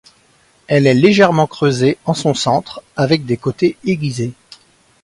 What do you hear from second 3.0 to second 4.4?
des côtés aiguisés.